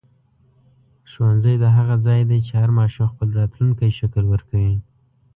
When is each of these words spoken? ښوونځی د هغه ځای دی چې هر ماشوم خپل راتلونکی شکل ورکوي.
ښوونځی 1.11 1.55
د 1.59 1.65
هغه 1.75 1.95
ځای 2.05 2.21
دی 2.29 2.39
چې 2.45 2.53
هر 2.61 2.69
ماشوم 2.79 3.07
خپل 3.13 3.27
راتلونکی 3.39 3.89
شکل 3.99 4.23
ورکوي. 4.29 4.77